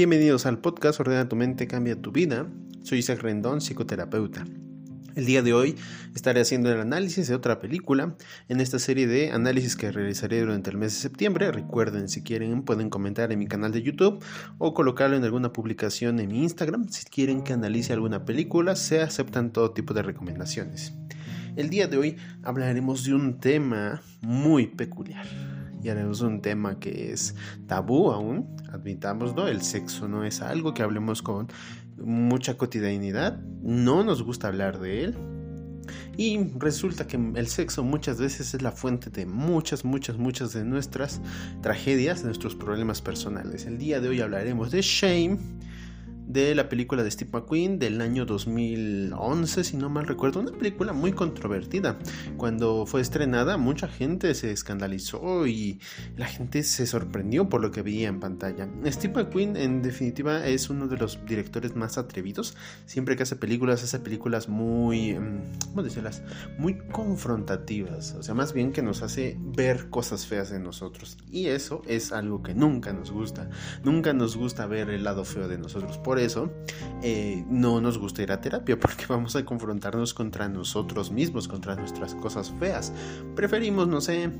[0.00, 2.46] Bienvenidos al podcast Ordena tu mente, cambia tu vida.
[2.84, 4.46] Soy Isaac Rendón, psicoterapeuta.
[5.14, 5.76] El día de hoy
[6.14, 8.16] estaré haciendo el análisis de otra película
[8.48, 11.52] en esta serie de análisis que realizaré durante el mes de septiembre.
[11.52, 14.24] Recuerden, si quieren, pueden comentar en mi canal de YouTube
[14.56, 16.88] o colocarlo en alguna publicación en mi Instagram.
[16.88, 20.94] Si quieren que analice alguna película, se aceptan todo tipo de recomendaciones.
[21.56, 25.26] El día de hoy hablaremos de un tema muy peculiar
[25.82, 27.34] y haremos un tema que es
[27.66, 31.48] tabú aún, admitámoslo, el sexo no es algo que hablemos con
[31.98, 35.16] mucha cotidianidad, no nos gusta hablar de él.
[36.16, 40.64] Y resulta que el sexo muchas veces es la fuente de muchas, muchas, muchas de
[40.64, 41.20] nuestras
[41.62, 43.66] tragedias, de nuestros problemas personales.
[43.66, 45.38] El día de hoy hablaremos de shame
[46.32, 50.92] de la película de Steve McQueen del año 2011, si no mal recuerdo, una película
[50.92, 51.98] muy controvertida.
[52.36, 55.80] Cuando fue estrenada, mucha gente se escandalizó y
[56.16, 58.68] la gente se sorprendió por lo que veía en pantalla.
[58.86, 62.56] Steve McQueen, en definitiva, es uno de los directores más atrevidos.
[62.86, 66.22] Siempre que hace películas, hace películas muy, mm, ¿cómo decirlas?
[66.58, 68.14] Muy confrontativas.
[68.14, 71.18] O sea, más bien que nos hace ver cosas feas de nosotros.
[71.28, 73.50] Y eso es algo que nunca nos gusta.
[73.82, 75.98] Nunca nos gusta ver el lado feo de nosotros.
[75.98, 76.50] Por eso
[77.02, 81.74] eh, no nos gusta ir a terapia porque vamos a confrontarnos contra nosotros mismos, contra
[81.76, 82.92] nuestras cosas feas.
[83.34, 84.30] Preferimos, no sé,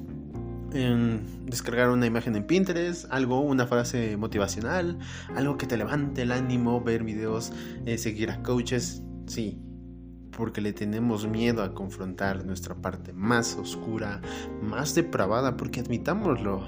[1.47, 4.98] descargar una imagen en Pinterest, algo, una frase motivacional,
[5.34, 7.53] algo que te levante el ánimo, ver videos,
[7.87, 9.59] eh, seguir a coaches, sí,
[10.37, 14.20] porque le tenemos miedo a confrontar nuestra parte más oscura,
[14.62, 16.62] más depravada, porque admitámoslo,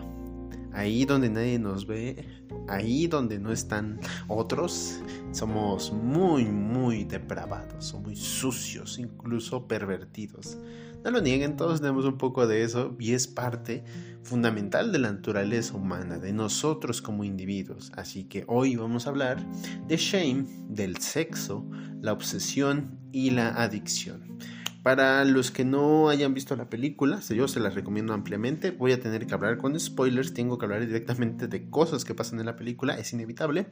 [0.73, 2.27] ahí donde nadie nos ve,
[2.69, 5.01] ahí donde no están otros,
[5.33, 10.59] somos muy, muy depravados, muy sucios, incluso pervertidos.
[11.05, 13.83] No lo nieguen, todos tenemos un poco de eso y es parte
[14.23, 17.91] fundamental de la naturaleza humana, de nosotros como individuos.
[17.97, 19.45] Así que hoy vamos a hablar
[19.89, 21.67] de shame, del sexo,
[22.01, 24.39] la obsesión y la adicción.
[24.83, 28.73] Para los que no hayan visto la película, yo se las recomiendo ampliamente.
[28.73, 32.41] Voy a tener que hablar con spoilers, tengo que hablar directamente de cosas que pasan
[32.41, 33.69] en la película, es inevitable.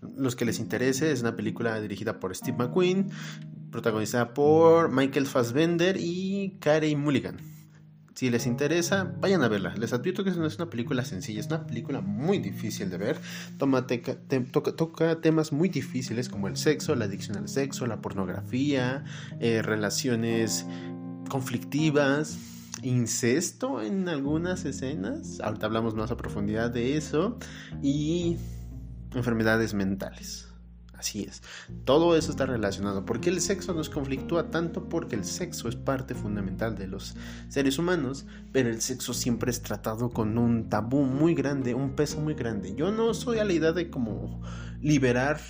[0.00, 3.10] Los que les interese, es una película dirigida por Steve McQueen,
[3.70, 7.57] protagonizada por Michael Fassbender y Carey Mulligan.
[8.18, 9.72] Si les interesa, vayan a verla.
[9.76, 13.20] Les advierto que no es una película sencilla, es una película muy difícil de ver.
[13.58, 19.04] Toma toca, temas muy difíciles como el sexo, la adicción al sexo, la pornografía,
[19.38, 20.66] eh, relaciones
[21.30, 22.38] conflictivas,
[22.82, 25.38] incesto en algunas escenas.
[25.38, 27.38] Ahorita hablamos más a profundidad de eso.
[27.84, 28.36] Y
[29.14, 30.47] enfermedades mentales.
[30.98, 31.42] Así es.
[31.84, 33.04] Todo eso está relacionado.
[33.04, 34.88] ¿Por qué el sexo nos conflictúa tanto?
[34.88, 37.14] Porque el sexo es parte fundamental de los
[37.48, 42.20] seres humanos, pero el sexo siempre es tratado con un tabú muy grande, un peso
[42.20, 42.74] muy grande.
[42.74, 44.42] Yo no soy a la idea de como
[44.80, 45.40] liberar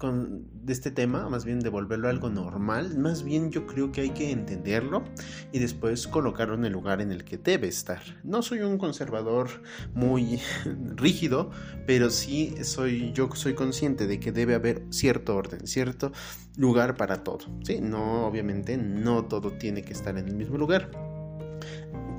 [0.00, 4.10] de este tema, más bien devolverlo a algo normal, más bien yo creo que hay
[4.10, 5.04] que entenderlo
[5.52, 8.00] y después colocarlo en el lugar en el que debe estar.
[8.24, 9.48] No soy un conservador
[9.94, 10.40] muy
[10.96, 11.50] rígido,
[11.86, 16.12] pero sí soy yo soy consciente de que debe haber cierto orden, cierto
[16.56, 17.46] lugar para todo.
[17.64, 20.90] Sí, no obviamente no todo tiene que estar en el mismo lugar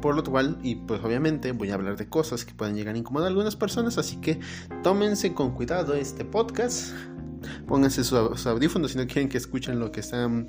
[0.03, 2.97] por lo cual, y pues obviamente voy a hablar de cosas que pueden llegar a
[2.97, 4.37] incomodar a algunas personas, así que
[4.83, 6.93] tómense con cuidado este podcast,
[7.67, 10.47] Pónganse sus, audífonos si no quieren que escuchen lo que, están,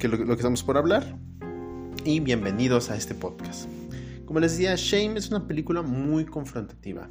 [0.00, 1.16] que lo, que estamos por hablar.
[2.04, 3.68] Y bienvenidos a este podcast.
[4.24, 7.08] Como les decía, Shame es una película muy confrontativa.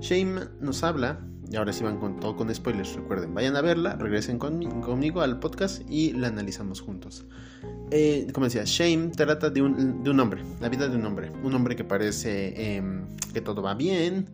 [0.00, 1.20] Shame nos habla,
[1.50, 5.38] y ahora sí van con todo con spoilers, recuerden, vayan a verla, regresen conmigo, al
[5.38, 7.26] podcast y la analizamos juntos.
[7.90, 11.76] Eh, como decía, Shame trata de un, hombre, la vida de un hombre, un hombre
[11.76, 14.30] que parece em, que todo va bien,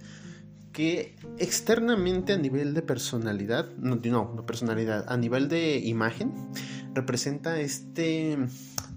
[0.72, 6.32] que externamente a nivel de personalidad, no, no, personalidad, a nivel de imagen,
[6.94, 8.38] representa este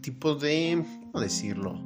[0.01, 1.81] tipo de, ¿cómo decirlo?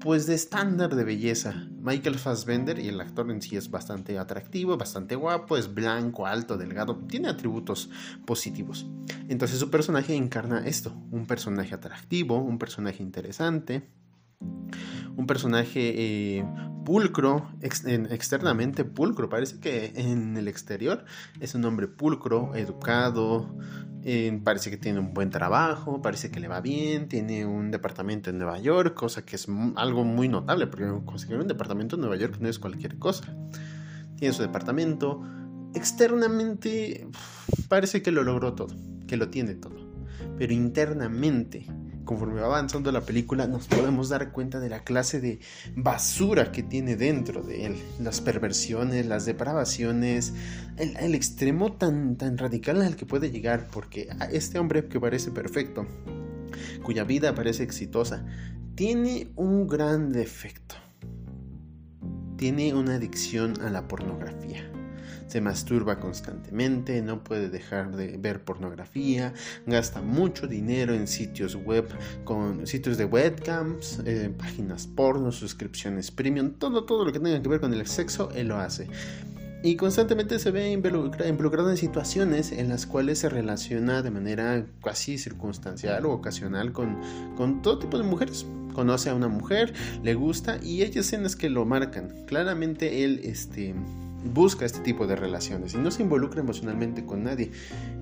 [0.00, 1.68] Pues de estándar de belleza.
[1.80, 6.56] Michael Fassbender, y el actor en sí es bastante atractivo, bastante guapo, es blanco, alto,
[6.56, 7.90] delgado, tiene atributos
[8.26, 8.86] positivos.
[9.28, 13.88] Entonces su personaje encarna esto, un personaje atractivo, un personaje interesante,
[15.16, 16.44] un personaje eh,
[16.84, 21.04] pulcro, externamente pulcro, parece que en el exterior
[21.40, 23.56] es un hombre pulcro, educado,
[24.44, 28.38] parece que tiene un buen trabajo, parece que le va bien, tiene un departamento en
[28.38, 29.46] Nueva York, cosa que es
[29.76, 33.34] algo muy notable, porque conseguir un departamento en Nueva York no es cualquier cosa.
[34.16, 35.22] Tiene su departamento,
[35.74, 37.08] externamente
[37.68, 38.74] parece que lo logró todo,
[39.06, 39.76] que lo tiene todo,
[40.38, 41.66] pero internamente
[42.04, 45.40] conforme va avanzando la película, nos podemos dar cuenta de la clase de
[45.74, 47.76] basura que tiene dentro de él.
[48.00, 50.32] Las perversiones, las depravaciones,
[50.76, 55.86] el, extremo tan, tan radical al que puede llegar, porque este hombre que parece perfecto,
[56.82, 58.24] cuya vida parece exitosa,
[58.74, 60.74] tiene un gran defecto.
[62.36, 64.73] Tiene una adicción a la pornografía
[65.26, 69.32] se masturba constantemente, no puede dejar de ver pornografía,
[69.66, 71.86] gasta mucho dinero en sitios web
[72.24, 77.48] con sitios de webcams, eh, páginas porno, suscripciones premium, todo, todo lo que tenga que
[77.48, 78.88] ver con el sexo, él lo hace.
[79.64, 85.16] Y constantemente se ve involucrado en situaciones en las cuales se relaciona de manera casi
[85.16, 86.98] circunstancial o ocasional con,
[87.34, 88.44] con todo tipo de mujeres.
[88.74, 89.72] Conoce a una mujer,
[90.02, 92.26] le gusta y hay escenas que lo marcan.
[92.26, 93.74] Claramente él este,
[94.24, 97.50] busca este tipo de relaciones y no se involucra emocionalmente con nadie.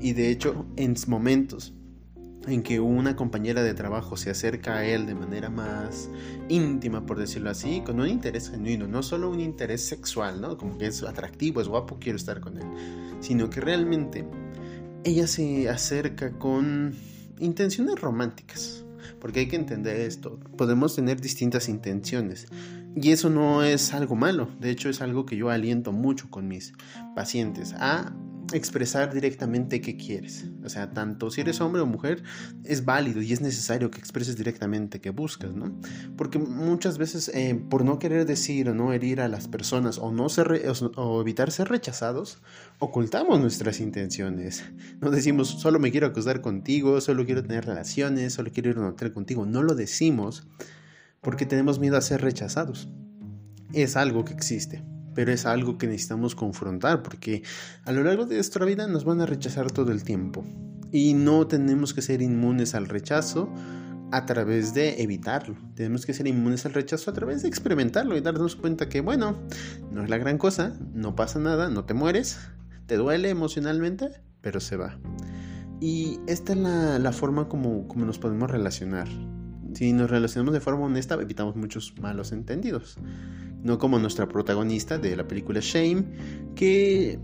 [0.00, 1.72] Y de hecho, en momentos
[2.46, 6.08] en que una compañera de trabajo se acerca a él de manera más
[6.48, 10.56] íntima, por decirlo así, con un interés genuino, no solo un interés sexual, ¿no?
[10.56, 12.66] Como que es atractivo, es guapo, quiero estar con él,
[13.20, 14.24] sino que realmente
[15.04, 16.94] ella se acerca con
[17.38, 18.84] intenciones románticas,
[19.20, 22.46] porque hay que entender esto, podemos tener distintas intenciones.
[22.94, 26.46] Y eso no es algo malo, de hecho es algo que yo aliento mucho con
[26.46, 26.74] mis
[27.14, 28.14] pacientes a
[28.52, 30.44] expresar directamente qué quieres.
[30.64, 32.22] O sea, tanto si eres hombre o mujer,
[32.64, 35.78] es válido y es necesario que expreses directamente qué buscas, ¿no?
[36.16, 40.12] Porque muchas veces, eh, por no querer decir o no herir a las personas o,
[40.12, 40.62] no ser
[40.96, 42.38] o evitar ser rechazados,
[42.78, 44.64] ocultamos nuestras intenciones.
[45.00, 48.80] No decimos, solo me quiero acostar contigo, solo quiero tener relaciones, solo quiero ir a
[48.80, 49.46] un hotel contigo.
[49.46, 50.46] No lo decimos
[51.22, 52.88] porque tenemos miedo a ser rechazados.
[53.72, 54.84] Es algo que existe,
[55.14, 57.42] pero es algo que necesitamos confrontar porque
[57.84, 60.44] a lo largo de nuestra vida nos van a rechazar todo el tiempo
[60.90, 63.48] y no tenemos que ser inmunes al rechazo
[64.10, 65.56] a través de evitarlo.
[65.74, 69.38] Tenemos que ser inmunes al rechazo a través de experimentarlo y darnos cuenta que, bueno,
[69.90, 72.38] no es la gran cosa, no pasa nada, no te mueres,
[72.86, 74.10] te duele emocionalmente,
[74.42, 74.98] pero se va.
[75.80, 79.08] Y esta es la, forma como, como nos podemos relacionar.
[79.74, 82.98] Si nos relacionamos de forma honesta, evitamos muchos malos entendidos.
[83.62, 86.04] No como nuestra protagonista de la película Shame,
[86.54, 87.19] que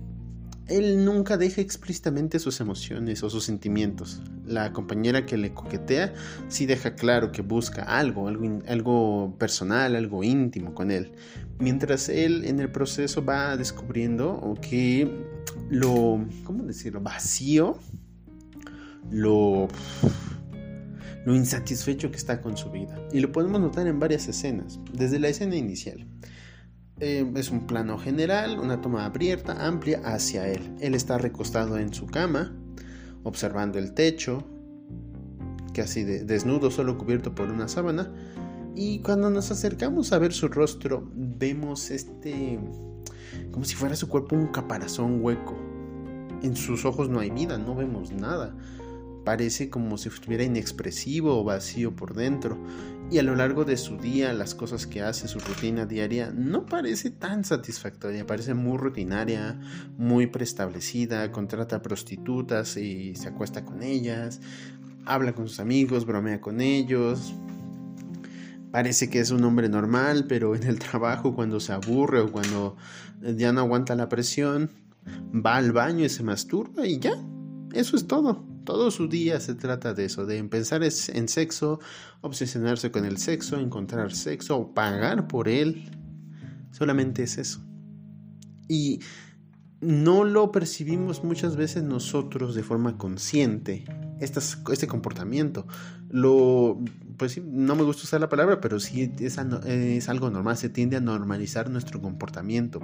[0.69, 4.21] él nunca deja explícitamente sus emociones o sus sentimientos.
[4.47, 6.13] La compañera que le coquetea
[6.49, 11.13] sí deja claro que busca algo, algo, personal, algo íntimo con él.
[11.59, 15.11] Mientras él en el proceso va descubriendo que
[15.71, 17.01] lo, ¿cómo decirlo?
[17.01, 17.79] Vacío,
[19.11, 19.69] lo
[21.29, 22.99] lo insatisfecho que está con su vida.
[23.13, 26.07] Y lo podemos notar en varias escenas, desde la escena inicial.
[27.01, 30.75] Eh, es un plano general, una toma abierta, amplia hacia él.
[30.81, 32.57] Él está recostado en su cama,
[33.25, 34.43] observando el techo,
[35.75, 38.11] casi desnudo, solo cubierto por una sábana.
[38.75, 42.59] Y cuando nos acercamos a ver su rostro, vemos este,
[43.51, 45.59] como si fuera su cuerpo un caparazón hueco.
[46.43, 48.57] En sus ojos no hay vida, no vemos nada
[49.29, 52.57] parece como si estuviera inexpresivo o vacío por dentro.
[53.11, 56.65] Y a lo largo de su día, las cosas que hace, su rutina diaria, no
[56.65, 59.61] parece tan satisfactoria, parece muy rutinaria,
[59.99, 64.41] muy preestablecida, contrata prostitutas y se acuesta con ellas,
[65.05, 67.35] habla con sus amigos, bromea con ellos.
[68.71, 72.79] Parece que es un hombre normal, pero en el trabajo cuando se aburre o cuando
[73.21, 74.71] ya no aguanta la presión,
[75.35, 77.13] va al baño y se masturba y ya,
[77.75, 78.48] eso es todo.
[78.69, 81.81] Todo su día se trata de eso, de pensar en sexo,
[82.21, 85.91] obsesionarse con el sexo, encontrar sexo o pagar por él.
[86.71, 87.65] Solamente es eso.
[88.69, 89.01] Y
[89.81, 93.87] no lo percibimos muchas veces nosotros de forma consciente,
[94.21, 95.67] este comportamiento.
[96.11, 96.79] Lo,
[97.17, 100.69] pues sí, no me gusta usar la palabra, pero sí es, es, algo normal, se
[100.69, 102.81] tiende a normalizar nuestro comportamiento.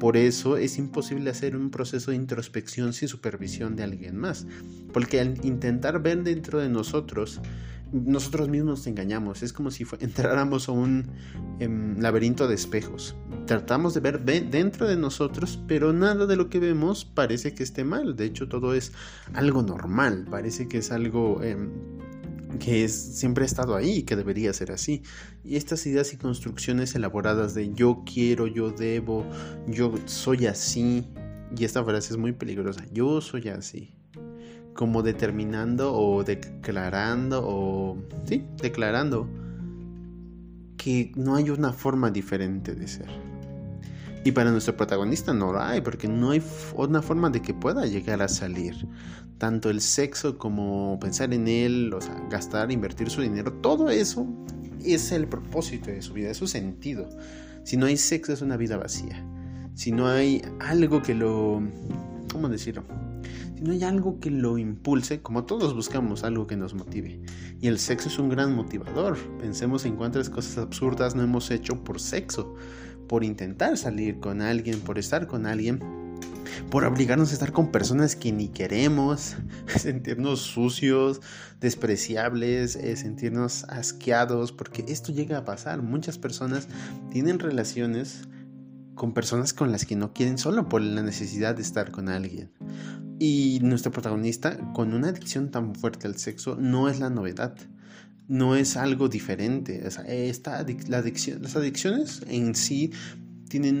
[0.00, 4.46] Por eso es imposible hacer un proceso de introspección sin supervisión de alguien más,
[4.92, 7.40] porque al intentar ver dentro de nosotros,
[7.92, 9.42] nosotros mismos nos engañamos.
[9.42, 11.10] Es como si entráramos a un
[11.58, 13.14] em, laberinto de espejos.
[13.46, 17.84] Tratamos de ver dentro de nosotros, pero nada de lo que vemos parece que esté
[17.84, 18.16] mal.
[18.16, 18.92] De hecho, todo es
[19.34, 20.26] algo normal.
[20.30, 21.70] Parece que es algo em,
[22.58, 25.02] que siempre ha estado ahí que debería ser así.
[25.44, 29.26] Y estas ideas y construcciones elaboradas de yo quiero, yo debo,
[29.66, 31.06] yo soy así.
[31.54, 32.84] Y esta frase es muy peligrosa.
[32.92, 34.01] Yo soy así
[34.74, 39.28] como determinando o declarando o sí, declarando
[40.76, 43.08] que no hay una forma diferente de ser.
[44.24, 46.42] Y para nuestro protagonista no lo hay, porque no hay
[46.76, 48.86] una forma de que pueda llegar a salir.
[49.38, 54.26] Tanto el sexo como pensar en él, o sea, gastar, invertir su dinero, todo eso
[54.84, 57.08] es el propósito de su vida, es su sentido.
[57.64, 59.24] Si no hay sexo es una vida vacía.
[59.74, 61.62] Si no hay algo que lo...
[62.32, 62.84] ¿Cómo decirlo?
[63.62, 67.20] No hay algo que lo impulse, como todos buscamos algo que nos motive.
[67.60, 69.16] Y el sexo es un gran motivador.
[69.38, 72.56] Pensemos en cuántas cosas absurdas no hemos hecho por sexo
[73.06, 75.78] por intentar salir con alguien, por estar con alguien,
[76.70, 79.36] por obligarnos a estar con personas que ni queremos,
[79.76, 81.20] sentirnos sucios,
[81.60, 85.82] despreciables, eh, sentirnos asqueados, porque esto llega a pasar.
[85.82, 86.66] Muchas personas
[87.12, 88.22] tienen relaciones
[88.96, 92.50] con personas con las que no quieren solo por la necesidad de estar con alguien.
[93.24, 97.54] Y nuestro protagonista, con una adicción tan fuerte al sexo, no es la novedad
[98.26, 99.86] no es algo diferente.
[100.08, 102.90] esta, la adicción, las adicciones en sí
[103.48, 103.80] tienen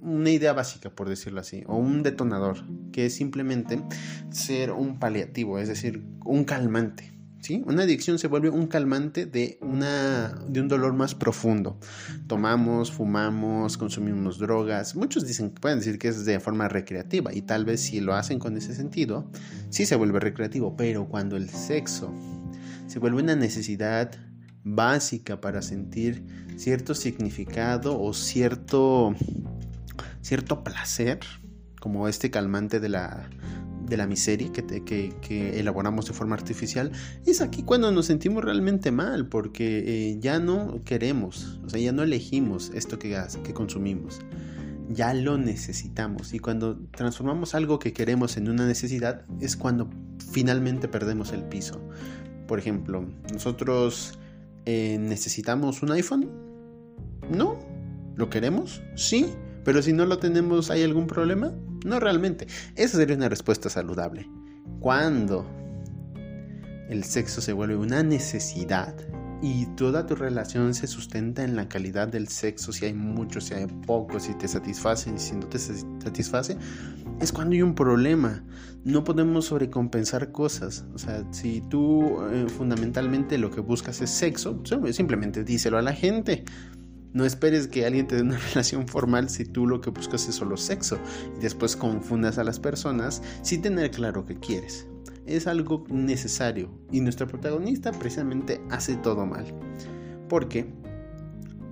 [0.00, 3.82] una idea básica, por decirlo así, o un detonador, que es simplemente
[4.30, 7.12] ser un paliativo, es decir, un calmante.
[7.40, 7.62] ¿Sí?
[7.66, 11.78] Una adicción se vuelve un calmante de, una, de un dolor más profundo.
[12.26, 14.94] Tomamos, fumamos, consumimos drogas.
[14.94, 18.38] Muchos dicen, pueden decir que es de forma recreativa y tal vez si lo hacen
[18.38, 19.30] con ese sentido,
[19.70, 22.12] sí se vuelve recreativo, pero cuando el sexo
[22.86, 24.10] se vuelve una necesidad
[24.62, 26.24] básica para sentir
[26.56, 29.14] cierto significado o cierto,
[30.20, 31.20] cierto placer,
[31.80, 33.30] como este calmante de la,
[33.90, 36.92] de la miseria que, elaboramos de forma artificial,
[37.26, 41.92] es aquí cuando nos sentimos realmente mal, porque eh, ya no queremos, o sea, ya
[41.92, 44.20] no elegimos esto que, que consumimos,
[44.88, 46.32] ya lo necesitamos.
[46.32, 49.90] Y cuando transformamos algo que queremos en una necesidad, es cuando
[50.32, 51.80] finalmente perdemos el piso.
[52.46, 54.18] Por ejemplo, nosotros
[54.66, 56.30] eh, necesitamos un iPhone.
[57.30, 57.58] No.
[58.16, 58.82] ¿Lo queremos?
[58.96, 59.26] Sí.
[59.64, 61.52] Pero si no lo tenemos, ¿hay algún problema?
[61.84, 62.46] No realmente.
[62.76, 64.28] Esa sería una respuesta saludable.
[64.80, 65.46] Cuando
[66.88, 68.94] el sexo se vuelve una necesidad
[69.42, 73.54] y toda tu relación se sustenta en la calidad del sexo, si hay mucho, si
[73.54, 76.58] hay poco, si te satisface si no te satisface,
[77.20, 78.44] es cuando hay un problema.
[78.84, 80.84] No podemos sobrecompensar cosas.
[80.94, 85.92] O sea, si tú eh, fundamentalmente lo que buscas es sexo, simplemente díselo a la
[85.92, 86.44] gente.
[87.12, 90.34] No esperes que alguien te dé una relación formal si tú lo que buscas es
[90.34, 90.98] solo sexo
[91.36, 94.86] y después confundas a las personas sin tener claro qué quieres
[95.36, 99.46] es algo necesario y nuestra protagonista precisamente hace todo mal.
[100.28, 100.72] Porque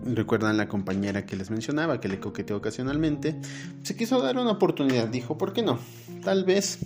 [0.05, 3.39] recuerdan la compañera que les mencionaba que le coqueteó ocasionalmente,
[3.83, 5.79] se quiso dar una oportunidad, dijo, ¿por qué no?
[6.25, 6.79] Tal vez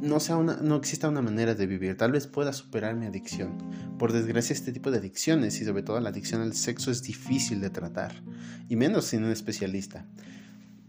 [0.00, 3.58] no sea una no exista una manera de vivir, tal vez pueda superar mi adicción.
[3.98, 7.60] Por desgracia este tipo de adicciones y sobre todo la adicción al sexo es difícil
[7.60, 8.22] de tratar
[8.68, 10.06] y menos sin un especialista.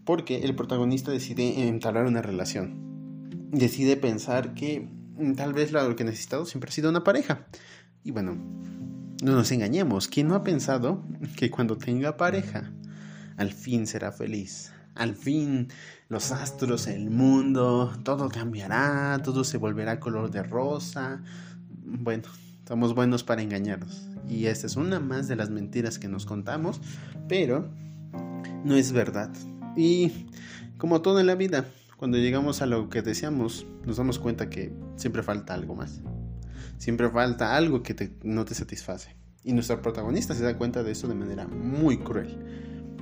[0.04, 2.90] Porque el protagonista decide entablar una relación
[3.50, 7.46] decide pensar que mm, tal vez lo que ha necesitado siempre ha sido una pareja.
[8.02, 8.36] Y bueno,
[9.22, 11.04] no nos engañemos, ¿quién no ha pensado
[11.36, 12.72] que cuando tenga pareja,
[13.36, 14.72] al fin será feliz?
[14.94, 15.68] Al fin
[16.08, 21.22] los astros, el mundo, todo cambiará, todo se volverá color de rosa.
[21.84, 22.24] Bueno,
[22.66, 24.08] somos buenos para engañarnos.
[24.28, 26.80] Y esta es una más de las mentiras que nos contamos,
[27.28, 27.70] pero
[28.64, 29.30] no es verdad.
[29.76, 30.26] Y
[30.78, 31.66] como todo en la vida,
[31.96, 36.00] cuando llegamos a lo que deseamos, nos damos cuenta que siempre falta algo más.
[36.78, 39.14] Siempre falta algo que no te satisface.
[39.44, 42.38] Y nuestro protagonista se da cuenta de eso de manera muy cruel.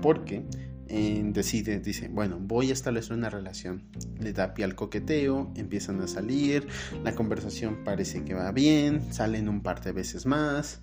[0.02, 0.45] Porque
[0.88, 3.83] eh, decide, dice, bueno, voy a establecer una relación.
[4.21, 6.66] Le da pie al coqueteo, empiezan a salir,
[7.04, 10.80] la conversación parece que va bien, salen un par de veces más.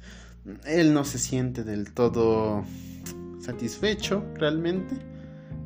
[0.65, 2.63] Él no se siente del todo
[3.39, 4.95] satisfecho realmente.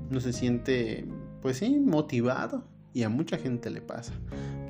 [0.10, 1.06] No se siente
[1.42, 2.64] pues sí, motivado.
[2.94, 4.14] Y a mucha gente le pasa.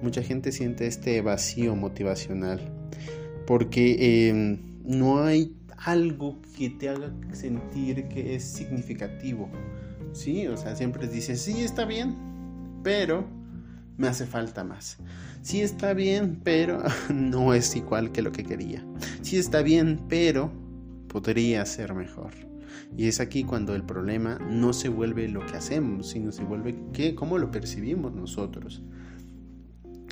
[0.01, 2.59] Mucha gente siente este vacío motivacional.
[3.45, 9.49] Porque em, no hay algo que te haga sentir que es significativo.
[10.13, 12.15] Sí, o sea, siempre dices, sí, está bien,
[12.83, 13.27] pero
[13.97, 14.97] me hace falta más.
[15.41, 16.83] Sí está bien, pero
[17.13, 18.85] no es igual que lo que quería.
[19.21, 20.51] Sí está bien, pero
[21.07, 22.31] podría ser mejor.
[22.97, 26.75] Y es aquí cuando el problema no se vuelve lo que hacemos, sino se vuelve
[26.91, 28.81] qué, cómo lo percibimos nosotros.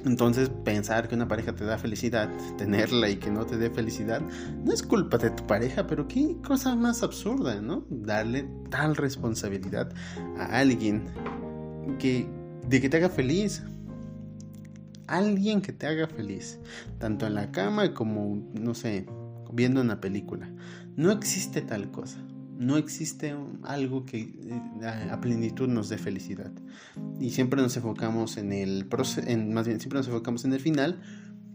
[0.08, 4.22] Entonces pensar que una pareja te da felicidad, tenerla y que no te dé felicidad,
[4.64, 7.86] no es culpa de tu pareja, pero qué cosa más absurda, ¿no?
[7.90, 9.92] Darle tal responsabilidad
[10.38, 11.04] a alguien
[12.00, 12.28] que
[12.68, 13.64] de que te haga feliz.
[15.08, 16.60] Alguien que te haga feliz,
[17.00, 19.06] tanto en la cama como, no sé,
[19.54, 20.50] viendo una película.
[20.98, 22.18] No existe tal cosa.
[22.58, 26.52] No existe algo que eh, a plenitud nos dé felicidad.
[27.20, 31.02] Y siempre nos enfocamos en el proceso, más bien siempre nos enfocamos en el final,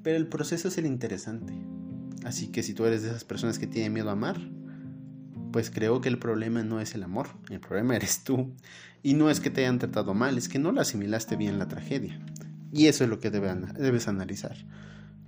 [0.03, 1.55] pero el proceso es el interesante.
[2.25, 4.39] Así que si tú eres de esas personas que tienen miedo a amar,
[5.53, 8.53] pues creo que el problema no es el amor, el problema eres tú.
[9.03, 11.69] Y no es que te hayan tratado mal, es que no lo asimilaste bien la
[11.69, 12.21] tragedia.
[12.73, 14.57] Y eso es lo que debes analizar.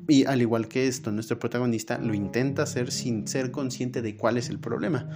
[0.08, 4.36] Y al igual que esto, nuestro protagonista lo intenta hacer sin ser consciente de cuál
[4.36, 5.08] es el problema.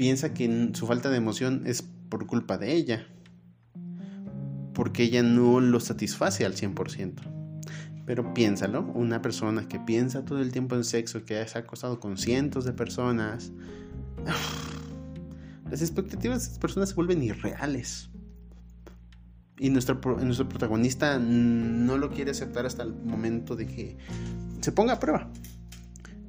[0.00, 3.06] Piensa que su falta de emoción es por culpa de ella,
[4.72, 7.20] porque ella no lo satisface al 100%.
[8.06, 12.00] Pero piénsalo, una persona que piensa todo el tiempo en sexo, que se ha acostado
[12.00, 13.52] con cientos de personas,
[15.70, 18.08] las expectativas de esas personas se vuelven irreales.
[19.58, 23.98] Y nuestro, nuestro protagonista no lo quiere aceptar hasta el momento de que
[24.62, 25.30] se ponga a prueba.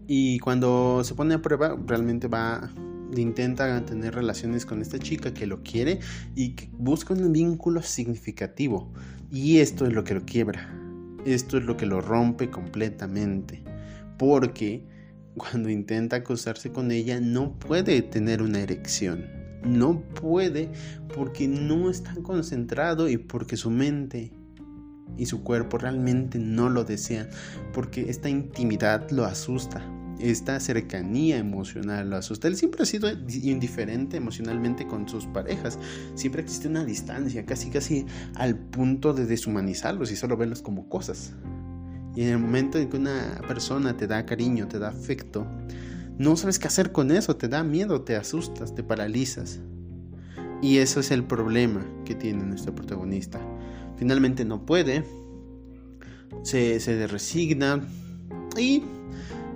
[0.07, 2.69] Y cuando se pone a prueba, realmente va,
[3.19, 5.99] intenta tener relaciones con esta chica que lo quiere
[6.35, 8.93] y que busca un vínculo significativo.
[9.29, 10.73] Y esto es lo que lo quiebra.
[11.25, 13.63] Esto es lo que lo rompe completamente.
[14.17, 14.85] Porque
[15.35, 20.71] cuando intenta acostarse con ella no puede tener una erección no puede
[21.15, 24.31] porque no está concentrado y porque su mente
[25.17, 27.29] y su cuerpo realmente no lo desean,
[27.73, 29.85] porque esta intimidad lo asusta,
[30.21, 32.47] esta cercanía emocional lo asusta.
[32.47, 35.79] Él siempre ha sido indiferente emocionalmente con sus parejas,
[36.15, 41.33] siempre existe una distancia, casi casi al punto de deshumanizarlos y solo verlos como cosas.
[42.15, 45.47] Y en el momento en que una persona te da cariño, te da afecto,
[46.17, 49.59] no sabes qué hacer con eso, te da miedo, te asustas, te paralizas.
[50.61, 53.39] Y eso es el problema que tiene nuestro protagonista.
[53.97, 55.03] Finalmente no puede,
[56.43, 57.81] se, se resigna
[58.57, 58.83] y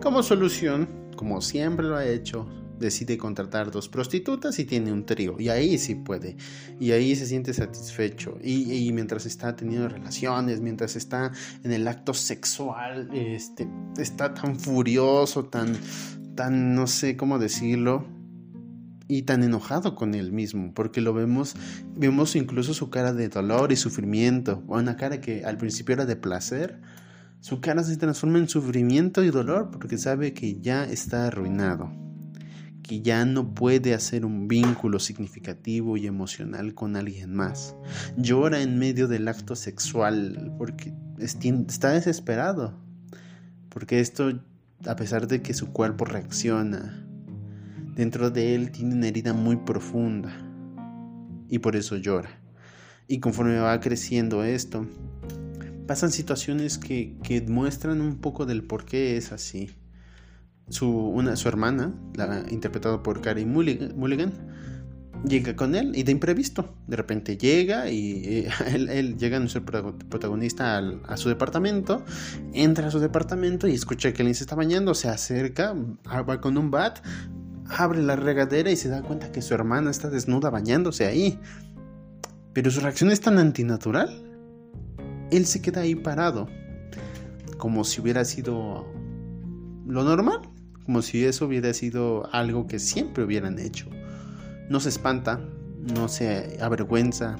[0.01, 2.47] como solución, como siempre lo ha hecho,
[2.79, 5.35] decide contratar dos prostitutas y tiene un trío.
[5.39, 6.35] Y ahí sí puede.
[6.79, 8.37] Y ahí se siente satisfecho.
[8.43, 11.31] Y, mientras está teniendo relaciones, mientras está
[11.63, 15.77] en el acto sexual, este, está tan furioso, tan,
[16.35, 18.05] tan, no sé cómo decirlo,
[19.07, 21.55] y tan enojado con él mismo, porque lo vemos,
[21.95, 26.15] vemos incluso su cara de dolor y sufrimiento, una cara que al principio era de
[26.15, 26.81] placer,
[27.45, 31.91] su cara se transforma en sufrimiento y dolor porque sabe que ya está arruinado,
[32.81, 37.75] que ya no puede hacer un vínculo significativo y emocional con alguien más.
[38.17, 42.73] Llora en medio del acto sexual porque está desesperado,
[43.69, 44.41] porque esto
[44.87, 47.05] a pesar de que su cuerpo reacciona,
[47.93, 50.35] dentro de él tiene una herida muy profunda
[51.47, 52.41] y por eso llora.
[53.07, 54.87] Y conforme va creciendo esto,
[55.87, 59.71] pasan situaciones que, muestran un poco del por qué es así.
[60.69, 64.33] Su, una, su hermana, la, interpretada por Carrie Mulligan,
[65.27, 66.75] llega con él y de imprevisto.
[66.87, 72.03] De repente llega y eh, él, llega nuestro protagonista a su departamento,
[72.53, 75.75] entra a su departamento y escucha que alguien se está bañando, se acerca,
[76.07, 76.99] va con un bat,
[77.69, 81.39] abre la regadera y se da cuenta que su hermana está desnuda bañándose ahí.
[82.53, 84.24] Pero su reacción es tan antinatural.
[85.31, 86.47] Él se queda ahí parado,
[87.57, 88.85] como si hubiera sido
[89.87, 90.41] lo normal,
[90.85, 93.89] como si eso hubiera sido algo que siempre hubieran hecho.
[94.69, 95.39] No se espanta,
[95.95, 97.35] no se avergüenza.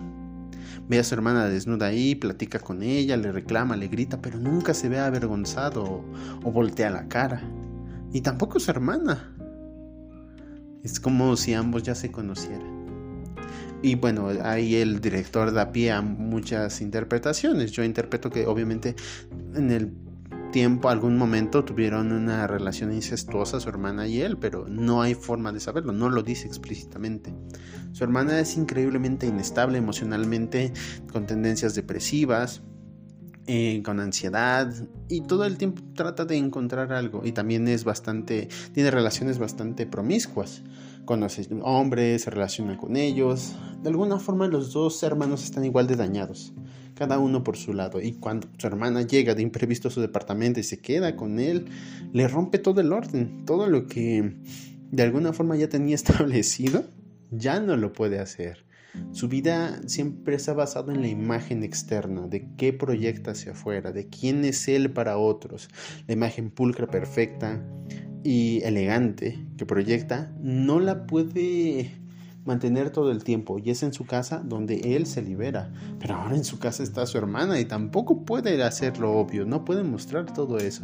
[0.87, 4.73] Ve a su hermana desnuda ahí, platica con ella, le reclama, le grita, pero nunca
[4.73, 6.03] se ve avergonzado
[6.43, 7.41] o, voltea la cara.
[8.13, 9.35] Y tampoco su hermana.
[10.83, 12.74] Es como si ambos ya se conocieran.
[13.85, 17.71] Y bueno, ahí el director da pie a muchas interpretaciones.
[17.71, 18.95] Yo interpreto que obviamente
[19.53, 19.93] en el
[20.51, 25.51] tiempo, algún momento tuvieron una relación incestuosa su hermana y él, pero no hay forma
[25.51, 27.31] de saberlo, no lo dice explícitamente.
[27.91, 30.73] Su hermana es increíblemente inestable emocionalmente,
[31.13, 32.63] con tendencias depresivas,
[33.45, 34.73] eh, con ansiedad
[35.07, 39.85] y todo el tiempo trata de encontrar algo y también es bastante, tiene relaciones bastante
[39.85, 40.63] promiscuas.
[41.05, 43.55] Conoce hombres, se relaciona con ellos.
[43.81, 46.53] De alguna forma los dos hermanos están igual de dañados
[46.95, 48.01] cada uno por su lado.
[48.01, 51.65] Y cuando su hermana llega de imprevisto a su departamento y se queda con él,
[52.13, 54.37] le rompe todo el orden, todo lo que
[54.91, 56.85] de alguna forma ya tenía establecido,
[57.29, 58.65] ya no lo puede hacer.
[59.11, 64.07] Su vida siempre está basada en la imagen externa, de qué proyecta hacia afuera, de
[64.07, 65.67] quién es él para otros.
[66.07, 67.61] La imagen pulcra, perfecta
[68.25, 71.91] y elegante que proyecta no la puede
[72.43, 75.71] mantener todo el tiempo y es en su casa donde él se libera.
[75.99, 79.63] Pero ahora en su casa está su hermana y tampoco puede hacer lo obvio, no
[79.63, 80.83] puede mostrar todo eso.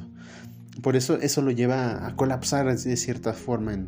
[0.84, 3.88] Por eso eso lo lleva a colapsar de cierta forma en,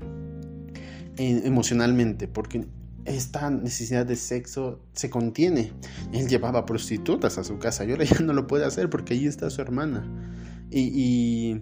[1.17, 2.65] eh, emocionalmente, porque
[3.05, 5.73] esta necesidad de sexo se contiene.
[6.11, 9.27] Él llevaba prostitutas a su casa y ahora ya no lo puede hacer porque ahí
[9.27, 10.09] está su hermana.
[10.71, 11.61] Y,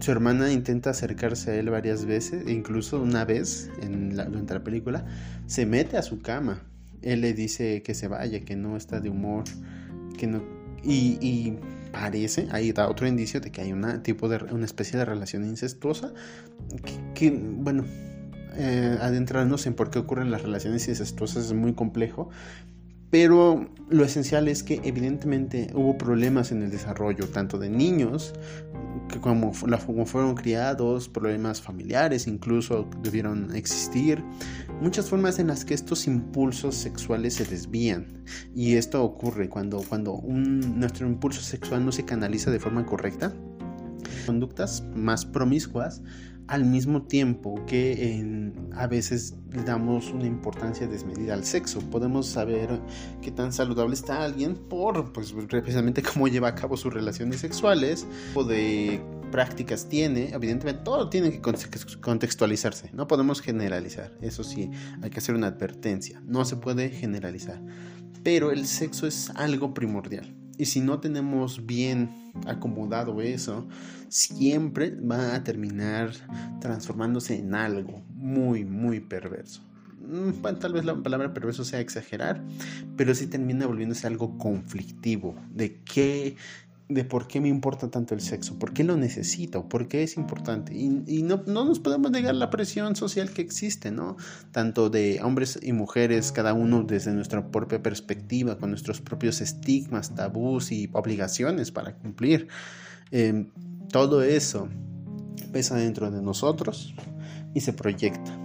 [0.00, 4.64] su hermana intenta acercarse a él varias veces, e incluso una vez en durante la
[4.64, 5.06] película,
[5.46, 6.62] se mete a su cama.
[7.02, 9.44] Él le dice que se vaya, que no está de humor,
[10.18, 10.42] que no...
[10.82, 11.54] Y,
[11.92, 15.44] parece, ahí da otro indicio de que hay una tipo de una especie de relación
[15.44, 16.12] incestuosa
[17.14, 17.84] que bueno,
[18.56, 22.30] eh, adentrarnos en por qué ocurren las relaciones incestuosas es muy complejo,
[23.10, 28.32] pero lo esencial es que evidentemente hubo problemas en el desarrollo, tanto de niños,
[29.20, 29.52] como,
[29.86, 34.22] como, fueron criados, problemas familiares incluso debieron existir,
[34.80, 38.24] muchas formas en las que estos impulsos sexuales se desvían.
[38.54, 43.32] Y esto ocurre cuando, cuando un, nuestro impulso sexual no se canaliza de forma correcta.
[44.30, 46.02] Conductas más promiscuas
[46.46, 51.80] al mismo tiempo que a veces le damos una importancia desmedida al sexo.
[51.90, 52.80] Podemos saber
[53.22, 58.06] qué tan saludable está alguien por, pues, precisamente cómo lleva a cabo sus relaciones sexuales
[58.36, 60.28] o de prácticas tiene.
[60.28, 61.40] Evidentemente, todo tiene que
[62.00, 62.90] contextualizarse.
[62.92, 64.16] No podemos generalizar.
[64.20, 64.70] Eso sí,
[65.02, 66.22] hay que hacer una advertencia.
[66.24, 67.60] No se puede generalizar.
[68.22, 70.39] Pero el sexo es algo primordial.
[70.60, 72.10] Y si no tenemos bien
[72.46, 73.66] acomodado eso,
[74.10, 76.10] siempre va a terminar
[76.60, 79.62] transformándose en algo muy, muy perverso.
[80.06, 82.44] Mm, tal vez la palabra perverso sea exagerar,
[82.94, 85.34] pero sí termina volviéndose algo conflictivo.
[85.50, 86.36] ¿De qué
[86.90, 90.16] de por qué me importa tanto el sexo, por qué lo necesito, por qué es
[90.16, 90.74] importante.
[90.74, 94.16] Y, no, no, nos podemos negar la presión social que existe, ¿no?
[94.50, 100.14] Tanto de hombres y mujeres, cada uno desde nuestra propia perspectiva, con nuestros propios estigmas,
[100.16, 102.48] tabús y obligaciones para cumplir.
[103.12, 103.50] Em,
[103.90, 104.68] todo eso
[105.52, 106.92] pesa dentro de nosotros
[107.54, 108.39] y se proyecta.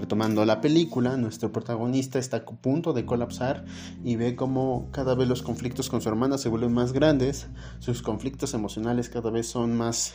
[0.00, 3.66] Retomando la película, nuestro protagonista está a punto de colapsar
[4.02, 7.48] y ve cómo cada vez los conflictos con su hermana se vuelven más grandes,
[7.80, 10.14] sus conflictos emocionales cada vez son más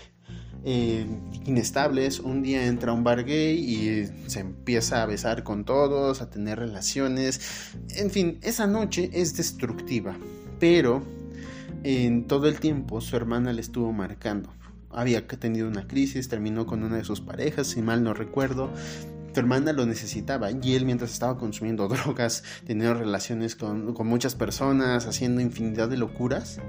[0.63, 1.06] eh,
[1.45, 2.19] inestables.
[2.19, 6.32] Un día entra a un bar gay y se empieza a besar con todos, a
[6.32, 7.76] tener relaciones.
[7.89, 10.17] En fin, esa noche es destructiva,
[10.60, 11.04] pero
[11.84, 14.50] en todo el tiempo su hermana le estuvo marcando
[14.95, 18.71] había tenido una crisis, terminó con una de sus parejas, si mal no recuerdo,
[19.36, 25.06] tu hermana lo necesitaba y él mientras estaba consumiendo drogas, teniendo relaciones con, muchas personas,
[25.06, 26.60] haciendo infinidad de locuras,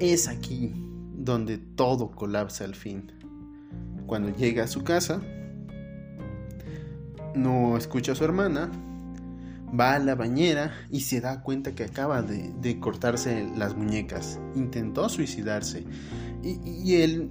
[0.00, 0.72] es aquí
[1.14, 3.12] donde todo colapsa al fin.
[4.06, 5.20] Cuando llega a su casa,
[7.34, 8.70] no escucha a su hermana,
[9.78, 14.40] va a la bañera y se da cuenta que acaba de, cortarse las muñecas.
[14.54, 15.84] Intentó suicidarse
[16.42, 17.30] y, y él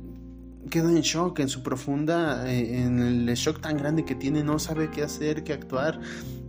[0.69, 4.60] queda en shock, en su profunda, eh, en el shock tan grande que tiene, no
[4.60, 5.99] sabe qué hacer, qué actuar,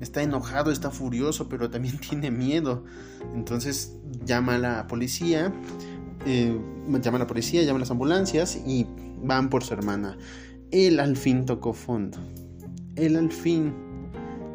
[0.01, 2.85] está enojado, está furioso, pero también tiene miedo.
[3.35, 5.53] Entonces llama a la policía,
[6.27, 6.59] eh,
[7.01, 8.87] llama a la policía, llama a las ambulancias y
[9.23, 10.17] van por su hermana.
[10.71, 12.19] Él al fin tocó fondo.
[12.97, 13.75] Él al fin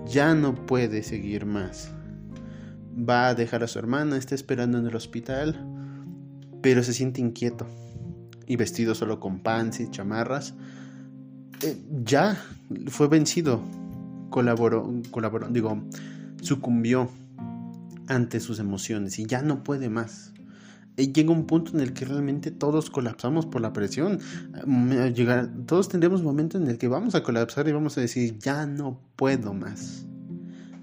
[0.06, 1.92] ya no puede seguir más.
[2.98, 5.66] Va a dejar a su hermana, está esperando en el hospital,
[6.62, 7.68] pero se siente inquieto
[8.50, 10.56] y vestido solo con pants y chamarras,
[11.62, 12.36] eh, ya
[12.88, 13.62] fue vencido,
[14.32, 15.82] colaboró, colaboró, digo,
[16.42, 17.10] sucumbió
[18.08, 20.34] ante sus emociones y ya no puede más.
[20.98, 24.20] Eh, llega un punto en el que realmente todos colapsamos por la presión.
[25.14, 28.66] Llegar, todos tendremos momentos en el que vamos a colapsar y vamos a decir, ya
[28.66, 30.08] no puedo más,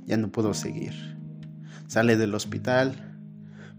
[0.07, 0.93] ya no puedo seguir.
[1.89, 2.95] Sale del hospital,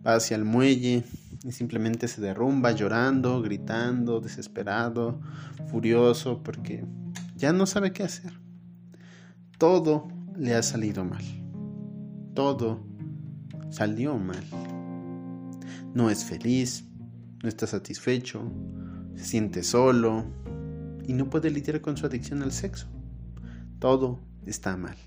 [0.05, 1.05] va hacia el muelle,
[1.47, 5.21] y simplemente se derrumba llorando, gritando, desesperado,
[5.67, 6.83] furioso, porque
[7.37, 8.33] ya no sabe qué hacer.
[9.57, 11.23] Todo le ha salido mal.
[12.33, 12.85] Todo
[13.69, 14.43] salió mal.
[15.93, 16.83] No es feliz,
[17.41, 18.51] no está satisfecho,
[19.15, 20.25] se siente solo
[21.05, 22.87] y no puede lidiar con su adicción al sexo.
[23.79, 24.97] Todo está mal.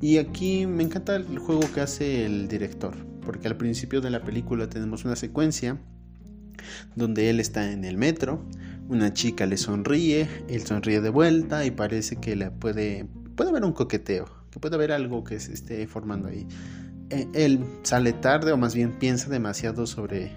[0.00, 4.22] Y aquí me encanta el juego que hace el director porque al principio de la
[4.22, 5.80] película tenemos una secuencia
[6.94, 8.44] donde él está en el metro,
[8.88, 13.06] una chica le sonríe, él sonríe de vuelta y parece que le puede,
[13.36, 16.46] puede haber un coqueteo, que puede haber algo que se esté formando ahí.
[17.10, 20.32] E, él sale tarde o más bien piensa demasiado sobre,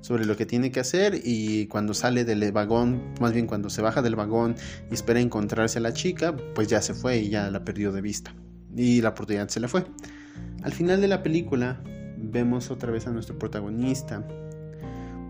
[0.00, 3.80] sobre lo que tiene que hacer y cuando sale del vagón, más bien cuando se
[3.80, 4.56] baja del vagón
[4.90, 8.02] y espera encontrarse a la chica, pues ya se fue y ya la perdió de
[8.02, 8.34] vista
[8.78, 9.84] y la oportunidad se le fue.
[10.62, 11.82] Al final de la película
[12.16, 14.26] vemos otra vez a nuestro protagonista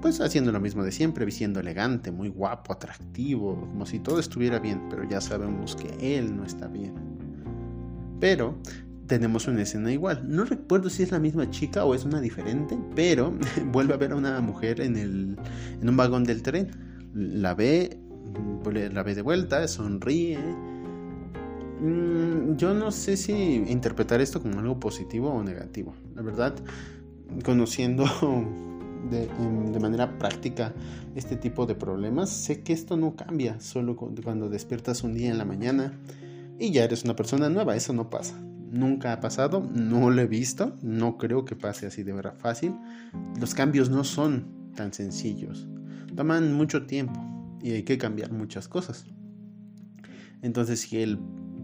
[0.00, 4.58] pues haciendo lo mismo de siempre, vistiendo elegante, muy guapo, atractivo, como si todo estuviera
[4.58, 6.94] bien, pero ya sabemos que él no está bien.
[8.20, 8.56] Pero
[9.06, 10.22] tenemos una escena igual.
[10.24, 13.36] No recuerdo si es la misma chica o es una diferente, pero
[13.72, 15.36] vuelve a ver a una mujer en, el,
[15.80, 16.70] en un vagón del tren.
[17.12, 17.98] La ve,
[18.92, 20.38] la ve de vuelta, sonríe.
[21.80, 25.94] Mm, yo no sé si interpretar esto como algo positivo o negativo.
[26.14, 26.54] La verdad,
[27.44, 28.04] conociendo
[29.10, 29.28] de,
[29.72, 30.72] de, manera práctica
[31.14, 35.38] este tipo de problemas, sé que esto no cambia solo cuando despiertas un día en
[35.38, 35.92] la mañana
[36.58, 38.36] y ya eres una persona nueva, eso no pasa.
[38.70, 42.74] Nunca ha pasado, no lo he visto, no creo que pase así de verdad fácil.
[43.40, 45.68] Los cambios no son tan sencillos,
[46.14, 47.20] toman mucho tiempo
[47.62, 49.06] y hay que cambiar muchas cosas.
[50.42, 51.18] Entonces, si él,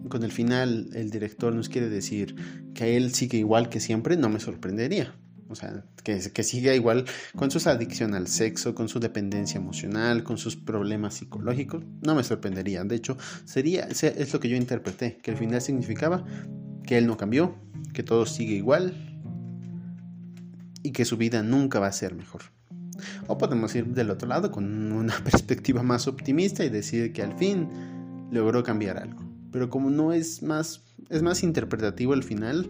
[0.09, 2.37] con el final el director nos quiere decir
[2.75, 5.15] que él sigue igual que siempre, no me sorprendería.
[5.49, 7.05] O sea, que, siga igual
[7.37, 12.25] con su adicción al sexo, con su dependencia emocional, con sus problemas psicológicos, no me
[12.25, 12.83] sorprendería.
[12.85, 16.25] De hecho, sería, es lo que yo interpreté, que el final significaba
[16.87, 17.55] que él no cambió,
[17.93, 18.95] que todo sigue igual
[20.83, 22.43] y que su vida nunca va a ser mejor.
[23.27, 27.37] O podemos ir del otro lado con una perspectiva más optimista y decir que al
[27.37, 27.69] fin
[28.31, 29.24] logró cambiar algo.
[29.55, 32.69] Pero como no es más es más interpretativo el final,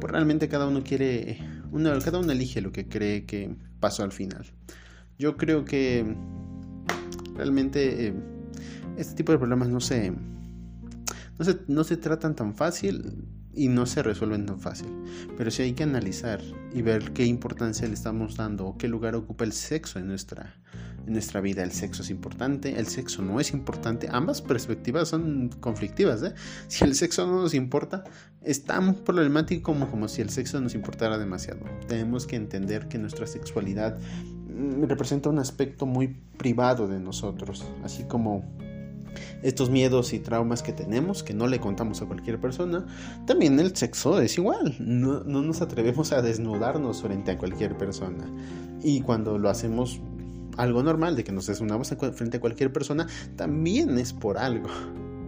[0.00, 1.38] pues realmente cada uno quiere
[1.70, 4.46] uno, cada uno elige lo que cree que pasó al final.
[5.18, 6.16] Yo creo que
[7.34, 8.14] realmente eh,
[8.96, 10.14] este tipo de problemas no se
[11.38, 14.88] no se, no se tratan tan fácil y no se resuelven tan fácil.
[15.36, 16.40] Pero sí hay que analizar
[16.72, 20.56] y ver qué importancia le estamos dando o qué lugar ocupa el sexo en nuestra,
[21.06, 21.62] en nuestra vida.
[21.62, 24.08] El sexo es importante, el sexo no es importante.
[24.10, 26.22] Ambas perspectivas son conflictivas.
[26.22, 26.34] ¿eh?
[26.68, 28.04] Si el sexo no nos importa,
[28.42, 31.60] es tan problemático como, como si el sexo nos importara demasiado.
[31.86, 38.04] Tenemos que entender que nuestra sexualidad mm, representa un aspecto muy privado de nosotros, así
[38.04, 38.44] como
[39.42, 42.86] estos miedos y traumas que tenemos, que no le contamos a cualquier persona,
[43.26, 44.76] también el sexo es igual.
[44.78, 48.24] No, nos atrevemos a desnudarnos frente a cualquier persona.
[48.82, 50.00] Y cuando lo hacemos
[50.56, 54.68] algo normal, de que nos desnudamos frente a cualquier persona, también es por algo.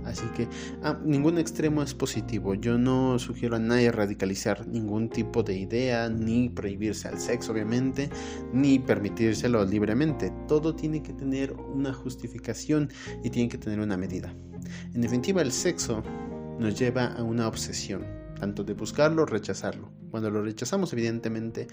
[0.04, 0.48] Así que
[0.82, 2.54] ah, ningún extremo es positivo.
[2.54, 8.10] Yo no sugiero a nadie radicalizar ningún tipo de idea, ni prohibirse al sexo, obviamente,
[8.52, 10.32] ni permitírselo libremente.
[10.48, 12.90] Todo tiene que tener una justificación
[13.22, 14.34] y tiene que tener una medida.
[14.94, 16.02] En definitiva, el sexo
[16.58, 18.04] nos lleva a una obsesión,
[18.38, 19.90] tanto de buscarlo o rechazarlo.
[20.10, 21.66] Cuando lo rechazamos, evidentemente,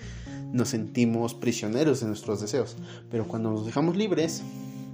[0.51, 2.75] nos sentimos prisioneros de nuestros deseos,
[3.09, 4.41] pero cuando nos dejamos libres,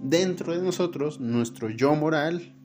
[0.04, 2.56] dentro de nosotros, nuestro yo moral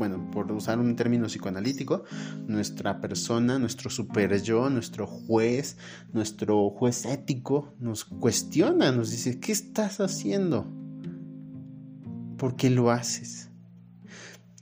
[0.00, 2.04] bueno, por usar un término psicoanalítico,
[2.48, 5.76] nuestra persona, nuestro super yo, nuestro juez,
[6.14, 10.66] nuestro juez ético, nos cuestiona, nos dice, ¿qué estás haciendo?
[12.38, 13.50] ¿Por qué lo haces?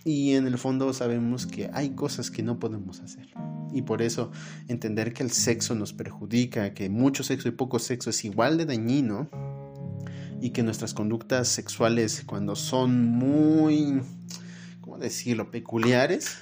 [0.04, 3.28] Y en el fondo sabemos que hay cosas que no podemos hacer.
[3.72, 4.32] Y por eso
[4.66, 8.66] entender que el sexo nos perjudica, que mucho sexo y poco sexo es igual de
[8.66, 9.30] dañino,
[10.40, 14.02] y que nuestras conductas sexuales cuando son muy
[14.96, 16.38] decirlo, peculiares,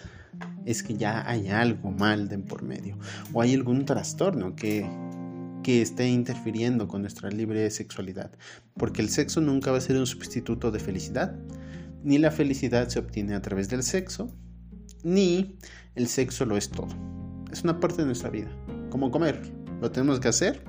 [0.65, 2.99] es que ya hay algo mal de por medio
[3.33, 4.87] o hay algún trastorno que,
[5.63, 8.31] que esté interfiriendo con nuestra libre sexualidad.
[8.75, 11.35] Porque el sexo nunca va a ser un sustituto de felicidad,
[12.05, 14.29] ni la felicidad se obtiene a través del sexo,
[15.03, 15.57] ni
[15.95, 16.89] el sexo lo es todo.
[17.51, 18.51] Es una parte de nuestra vida,
[18.91, 19.41] como comer.
[19.81, 20.63] Lo tenemos que hacer,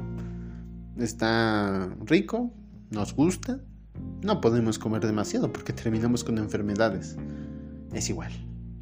[0.98, 2.54] está rico,
[2.90, 3.60] nos gusta,
[4.22, 7.18] no podemos comer demasiado porque terminamos con enfermedades
[7.94, 8.32] es igual.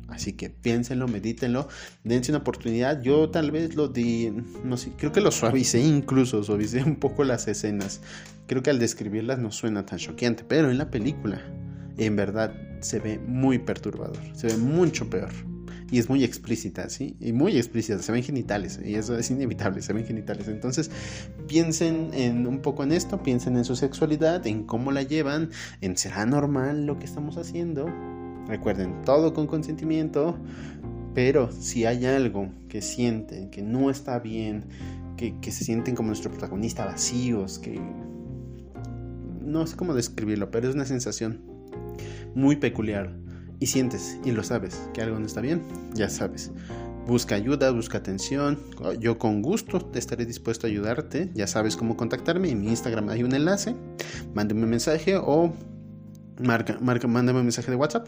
[0.07, 1.67] Así que piénsenlo, medítenlo,
[2.03, 3.01] dense una oportunidad.
[3.01, 4.31] Yo tal vez lo di,
[4.63, 8.01] no sé, creo que lo suavicé incluso, suavicé un poco las escenas.
[8.47, 11.41] Creo que al describirlas no suena tan choqueante, pero en la película,
[11.97, 15.31] en verdad, se ve muy perturbador, se ve mucho peor.
[15.91, 17.15] Y es muy explícita, ¿sí?
[17.19, 20.47] Y muy explícita, se ven genitales, y eso es inevitable, se ven genitales.
[20.47, 20.89] Entonces,
[21.47, 25.95] piensen en un poco en esto, piensen en su sexualidad, en cómo la llevan, en
[25.95, 27.87] será normal lo que estamos haciendo,
[28.47, 30.37] Recuerden, todo con consentimiento,
[31.13, 34.65] pero si hay algo que sienten que no está bien,
[35.17, 37.79] que, se sienten como nuestro protagonista vacíos, que
[39.41, 41.41] no sé cómo describirlo, pero es una sensación
[42.35, 43.15] muy peculiar.
[43.57, 45.61] Y sientes y lo sabes que algo no está bien,
[45.93, 46.51] ya sabes.
[47.07, 48.59] Busca ayuda, busca atención.
[48.99, 51.29] Yo con gusto estaré dispuesto a ayudarte.
[51.35, 52.49] Ya sabes cómo contactarme.
[52.49, 53.75] En mi Instagram hay un enlace.
[54.33, 55.53] Mándame un mensaje o
[56.39, 58.07] marca, marca, mándame un mensaje de WhatsApp.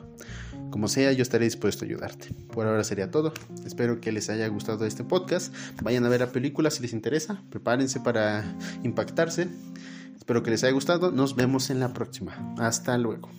[0.69, 2.33] Como sea, yo estaré dispuesto a ayudarte.
[2.51, 3.33] Por ahora sería todo.
[3.65, 5.53] Espero que les haya gustado este podcast.
[5.81, 7.41] Vayan a ver la película si les interesa.
[7.49, 8.43] Prepárense para
[8.83, 9.47] impactarse.
[10.17, 11.11] Espero que les haya gustado.
[11.11, 12.55] Nos vemos en la próxima.
[12.57, 13.29] Hasta luego.